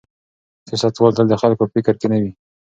[0.67, 2.31] سیاستوال تل د خلکو په فکر کې نه وي.